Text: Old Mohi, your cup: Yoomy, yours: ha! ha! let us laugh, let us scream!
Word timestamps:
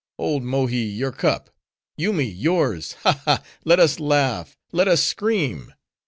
Old 0.17 0.41
Mohi, 0.41 0.77
your 0.81 1.11
cup: 1.11 1.51
Yoomy, 1.95 2.23
yours: 2.25 2.93
ha! 3.03 3.21
ha! 3.25 3.43
let 3.65 3.79
us 3.79 3.99
laugh, 3.99 4.57
let 4.71 4.87
us 4.87 5.03
scream! 5.03 5.75